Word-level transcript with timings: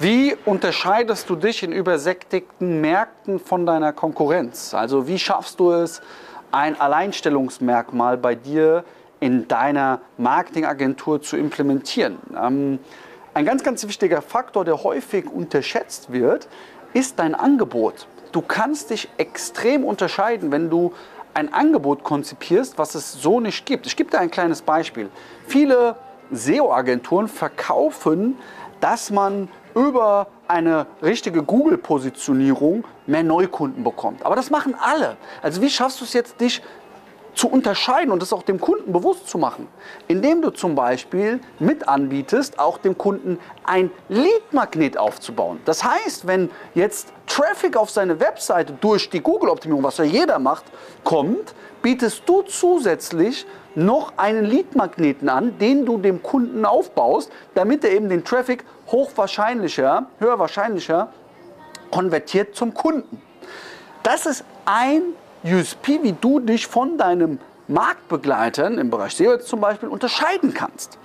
Wie 0.00 0.34
unterscheidest 0.46 1.28
du 1.28 1.36
dich 1.36 1.62
in 1.62 1.72
übersättigten 1.72 2.80
Märkten 2.80 3.38
von 3.38 3.66
deiner 3.66 3.92
Konkurrenz? 3.92 4.72
Also 4.72 5.06
wie 5.06 5.18
schaffst 5.18 5.60
du 5.60 5.72
es, 5.72 6.00
ein 6.52 6.80
Alleinstellungsmerkmal 6.80 8.16
bei 8.16 8.34
dir 8.34 8.84
in 9.20 9.46
deiner 9.46 10.00
Marketingagentur 10.16 11.20
zu 11.20 11.36
implementieren? 11.36 12.16
Ähm, 12.34 12.78
ein 13.34 13.44
ganz, 13.44 13.62
ganz 13.62 13.86
wichtiger 13.86 14.22
Faktor, 14.22 14.64
der 14.64 14.82
häufig 14.82 15.30
unterschätzt 15.30 16.10
wird, 16.10 16.48
ist 16.94 17.18
dein 17.18 17.34
Angebot. 17.34 18.06
Du 18.32 18.40
kannst 18.40 18.88
dich 18.88 19.06
extrem 19.18 19.84
unterscheiden, 19.84 20.50
wenn 20.50 20.70
du 20.70 20.94
ein 21.34 21.52
Angebot 21.52 22.04
konzipierst, 22.04 22.78
was 22.78 22.94
es 22.94 23.12
so 23.12 23.38
nicht 23.38 23.66
gibt. 23.66 23.86
Ich 23.86 23.96
gebe 23.96 24.10
dir 24.10 24.20
ein 24.20 24.30
kleines 24.30 24.62
Beispiel. 24.62 25.10
Viele 25.46 25.96
SEO-Agenturen 26.32 27.28
verkaufen, 27.28 28.38
dass 28.80 29.10
man 29.10 29.48
über 29.74 30.26
eine 30.48 30.86
richtige 31.02 31.42
Google-Positionierung 31.42 32.84
mehr 33.06 33.22
Neukunden 33.22 33.84
bekommt. 33.84 34.24
Aber 34.26 34.34
das 34.34 34.50
machen 34.50 34.74
alle. 34.80 35.16
Also 35.42 35.62
wie 35.62 35.70
schaffst 35.70 36.00
du 36.00 36.04
es 36.04 36.12
jetzt, 36.12 36.40
dich 36.40 36.62
zu 37.34 37.48
unterscheiden 37.48 38.12
und 38.12 38.22
das 38.22 38.32
auch 38.32 38.42
dem 38.42 38.60
Kunden 38.60 38.92
bewusst 38.92 39.28
zu 39.28 39.38
machen, 39.38 39.68
indem 40.08 40.42
du 40.42 40.50
zum 40.50 40.74
Beispiel 40.74 41.40
mit 41.58 41.88
anbietest, 41.88 42.58
auch 42.58 42.78
dem 42.78 42.98
Kunden 42.98 43.38
ein 43.64 43.90
Lead-Magnet 44.08 44.98
aufzubauen. 44.98 45.60
Das 45.64 45.84
heißt, 45.84 46.26
wenn 46.26 46.50
jetzt 46.74 47.12
Traffic 47.26 47.76
auf 47.76 47.90
seine 47.90 48.20
Webseite 48.20 48.72
durch 48.80 49.08
die 49.10 49.20
Google-Optimierung, 49.20 49.84
was 49.84 49.98
ja 49.98 50.04
jeder 50.04 50.38
macht, 50.38 50.64
kommt, 51.04 51.54
bietest 51.82 52.22
du 52.26 52.42
zusätzlich 52.42 53.46
noch 53.74 54.12
einen 54.16 54.44
Lead-Magneten 54.44 55.28
an, 55.28 55.58
den 55.58 55.86
du 55.86 55.98
dem 55.98 56.22
Kunden 56.22 56.64
aufbaust, 56.64 57.30
damit 57.54 57.84
er 57.84 57.92
eben 57.92 58.08
den 58.08 58.24
Traffic 58.24 58.64
hochwahrscheinlicher, 58.88 60.06
höher 60.18 60.38
wahrscheinlicher 60.38 61.12
konvertiert 61.90 62.54
zum 62.54 62.74
Kunden. 62.74 63.22
Das 64.02 64.26
ist 64.26 64.44
ein 64.64 65.02
USP, 65.44 66.00
wie 66.02 66.12
du 66.12 66.40
dich 66.40 66.66
von 66.66 66.98
deinem 66.98 67.38
Marktbegleitern 67.68 68.78
im 68.78 68.90
Bereich 68.90 69.14
SEO 69.14 69.38
zum 69.38 69.60
Beispiel 69.60 69.88
unterscheiden 69.88 70.52
kannst. 70.52 70.98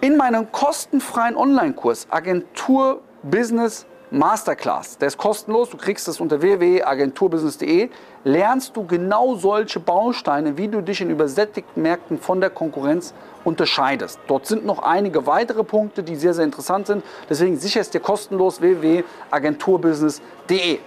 In 0.00 0.16
meinem 0.16 0.52
kostenfreien 0.52 1.36
Online-Kurs 1.36 2.08
Agentur 2.10 3.00
Business 3.22 3.86
Masterclass. 4.12 4.98
Der 4.98 5.08
ist 5.08 5.16
kostenlos, 5.16 5.70
du 5.70 5.78
kriegst 5.78 6.06
es 6.06 6.20
unter 6.20 6.42
www.agenturbusiness.de. 6.42 7.88
Lernst 8.24 8.76
du 8.76 8.86
genau 8.86 9.36
solche 9.36 9.80
Bausteine, 9.80 10.58
wie 10.58 10.68
du 10.68 10.82
dich 10.82 11.00
in 11.00 11.08
übersättigten 11.08 11.82
Märkten 11.82 12.18
von 12.18 12.38
der 12.40 12.50
Konkurrenz 12.50 13.14
unterscheidest. 13.42 14.20
Dort 14.26 14.46
sind 14.46 14.66
noch 14.66 14.80
einige 14.80 15.26
weitere 15.26 15.64
Punkte, 15.64 16.02
die 16.02 16.16
sehr, 16.16 16.34
sehr 16.34 16.44
interessant 16.44 16.88
sind. 16.88 17.02
Deswegen 17.30 17.56
sicherst 17.56 17.94
dir 17.94 18.00
kostenlos 18.00 18.60
www.agenturbusiness.de. 18.60 20.80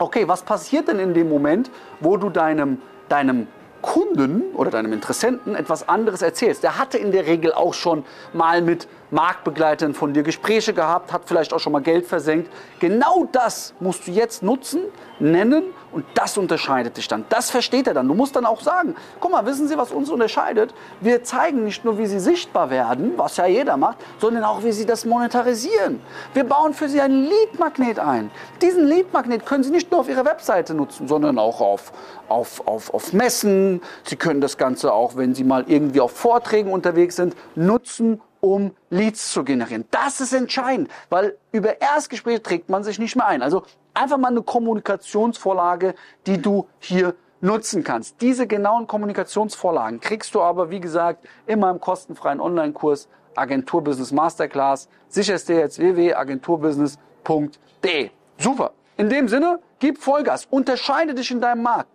Okay, 0.00 0.26
was 0.26 0.42
passiert 0.42 0.88
denn 0.88 0.98
in 0.98 1.12
dem 1.12 1.28
Moment, 1.28 1.70
wo 2.00 2.16
du 2.16 2.30
deinem, 2.30 2.78
deinem 3.10 3.46
Kunden 3.82 4.42
oder 4.54 4.70
deinem 4.70 4.94
Interessenten 4.94 5.54
etwas 5.54 5.90
anderes 5.90 6.22
erzählst. 6.22 6.62
Der 6.62 6.78
hatte 6.78 6.96
in 6.96 7.12
der 7.12 7.26
Regel 7.26 7.52
auch 7.52 7.74
schon 7.74 8.04
mal 8.32 8.62
mit 8.62 8.88
Marktbegleitern 9.10 9.94
von 9.94 10.12
dir 10.12 10.22
Gespräche 10.22 10.72
gehabt, 10.72 11.12
hat 11.12 11.22
vielleicht 11.26 11.52
auch 11.52 11.58
schon 11.58 11.72
mal 11.72 11.82
Geld 11.82 12.06
versenkt. 12.06 12.50
Genau 12.78 13.26
das 13.32 13.74
musst 13.80 14.06
du 14.06 14.12
jetzt 14.12 14.42
nutzen, 14.42 14.80
nennen 15.18 15.64
und 15.92 16.04
das 16.14 16.38
unterscheidet 16.38 16.96
dich 16.96 17.08
dann. 17.08 17.24
Das 17.28 17.50
versteht 17.50 17.86
er 17.86 17.94
dann. 17.94 18.08
Du 18.08 18.14
musst 18.14 18.36
dann 18.36 18.46
auch 18.46 18.60
sagen, 18.60 18.94
guck 19.18 19.32
mal, 19.32 19.44
wissen 19.46 19.68
Sie, 19.68 19.76
was 19.76 19.90
uns 19.90 20.10
unterscheidet? 20.10 20.72
Wir 21.00 21.22
zeigen 21.24 21.64
nicht 21.64 21.84
nur, 21.84 21.98
wie 21.98 22.06
Sie 22.06 22.20
sichtbar 22.20 22.70
werden, 22.70 23.14
was 23.16 23.36
ja 23.36 23.46
jeder 23.46 23.76
macht, 23.76 23.98
sondern 24.18 24.44
auch, 24.44 24.62
wie 24.62 24.72
Sie 24.72 24.86
das 24.86 25.04
monetarisieren. 25.04 26.00
Wir 26.32 26.44
bauen 26.44 26.74
für 26.74 26.88
Sie 26.88 27.00
einen 27.00 27.24
Lead-Magnet 27.24 27.98
ein. 27.98 28.30
Diesen 28.62 28.86
Lead-Magnet 28.86 29.44
können 29.44 29.64
Sie 29.64 29.70
nicht 29.70 29.90
nur 29.90 30.00
auf 30.00 30.08
Ihrer 30.08 30.24
Webseite 30.24 30.74
nutzen, 30.74 31.08
sondern 31.08 31.38
auch 31.38 31.60
auf, 31.60 31.92
auf, 32.28 32.66
auf, 32.66 32.94
auf 32.94 33.12
Messen. 33.12 33.82
Sie 34.04 34.16
können 34.16 34.40
das 34.40 34.56
Ganze 34.56 34.92
auch, 34.92 35.16
wenn 35.16 35.34
Sie 35.34 35.44
mal 35.44 35.64
irgendwie 35.66 36.00
auf 36.00 36.12
Vorträgen 36.12 36.72
unterwegs 36.72 37.16
sind, 37.16 37.34
nutzen, 37.56 38.20
um 38.40 38.72
Leads 38.88 39.32
zu 39.32 39.44
generieren. 39.44 39.84
Das 39.90 40.20
ist 40.20 40.32
entscheidend, 40.32 40.90
weil 41.08 41.36
über 41.52 41.80
Erstgespräche 41.80 42.42
trägt 42.42 42.68
man 42.68 42.84
sich 42.84 42.98
nicht 42.98 43.16
mehr 43.16 43.26
ein. 43.26 43.42
Also 43.42 43.62
einfach 43.94 44.18
mal 44.18 44.28
eine 44.28 44.42
Kommunikationsvorlage, 44.42 45.94
die 46.26 46.40
du 46.40 46.66
hier 46.78 47.14
nutzen 47.40 47.82
kannst. 47.84 48.20
Diese 48.20 48.46
genauen 48.46 48.86
Kommunikationsvorlagen 48.86 50.00
kriegst 50.00 50.34
du 50.34 50.42
aber, 50.42 50.70
wie 50.70 50.80
gesagt, 50.80 51.26
in 51.46 51.60
meinem 51.60 51.80
kostenfreien 51.80 52.40
Online-Kurs 52.40 53.08
Agenturbusiness 53.34 54.12
Masterclass. 54.12 54.88
Sicherst 55.08 55.48
dir 55.48 55.58
jetzt 55.58 55.78
www.agenturbusiness.de. 55.78 58.10
Super. 58.38 58.72
In 58.96 59.08
dem 59.08 59.28
Sinne, 59.28 59.60
gib 59.78 59.98
Vollgas, 59.98 60.46
unterscheide 60.50 61.14
dich 61.14 61.30
in 61.30 61.40
deinem 61.40 61.62
Markt. 61.62 61.88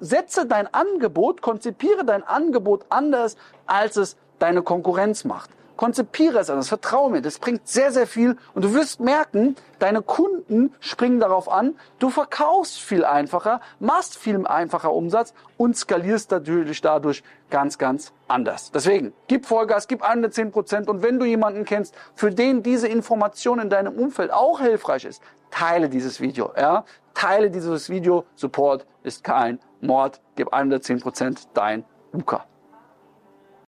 setze 0.00 0.46
dein 0.46 0.72
Angebot, 0.72 1.40
konzipiere 1.40 2.04
dein 2.04 2.24
Angebot 2.24 2.84
anders, 2.88 3.36
als 3.66 3.96
es 3.96 4.16
deine 4.38 4.62
Konkurrenz 4.62 5.24
macht. 5.24 5.50
Konzipiere 5.76 6.38
es 6.38 6.48
anders, 6.48 6.68
vertraue 6.68 7.10
mir, 7.10 7.20
das 7.20 7.38
bringt 7.38 7.68
sehr, 7.68 7.92
sehr 7.92 8.06
viel 8.06 8.38
und 8.54 8.64
du 8.64 8.72
wirst 8.72 8.98
merken, 8.98 9.56
deine 9.78 10.00
Kunden 10.00 10.74
springen 10.80 11.20
darauf 11.20 11.50
an, 11.50 11.74
du 11.98 12.08
verkaufst 12.08 12.80
viel 12.80 13.04
einfacher, 13.04 13.60
machst 13.78 14.16
viel 14.16 14.46
einfacher 14.46 14.92
Umsatz 14.92 15.34
und 15.58 15.76
skalierst 15.76 16.30
natürlich 16.30 16.80
dadurch 16.80 17.22
ganz, 17.50 17.76
ganz 17.76 18.14
anders. 18.26 18.70
Deswegen, 18.72 19.12
gib 19.28 19.44
Vollgas, 19.44 19.86
gib 19.86 20.02
110 20.02 20.50
Prozent 20.50 20.88
und 20.88 21.02
wenn 21.02 21.18
du 21.18 21.26
jemanden 21.26 21.66
kennst, 21.66 21.94
für 22.14 22.30
den 22.30 22.62
diese 22.62 22.88
Information 22.88 23.58
in 23.58 23.68
deinem 23.68 23.98
Umfeld 23.98 24.32
auch 24.32 24.60
hilfreich 24.60 25.04
ist, 25.04 25.22
teile 25.50 25.90
dieses 25.90 26.22
Video, 26.22 26.52
ja, 26.56 26.86
teile 27.12 27.50
dieses 27.50 27.90
Video, 27.90 28.24
Support 28.34 28.86
ist 29.02 29.22
kein 29.22 29.58
Mord, 29.82 30.22
gib 30.36 30.54
110 30.54 31.00
Prozent 31.00 31.48
dein 31.52 31.84
Luca. 32.12 32.46